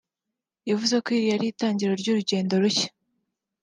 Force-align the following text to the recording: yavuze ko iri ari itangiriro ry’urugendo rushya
yavuze 0.69 0.95
ko 1.03 1.07
iri 1.17 1.29
ari 1.35 1.45
itangiriro 1.51 1.93
ry’urugendo 2.01 2.53
rushya 2.63 2.89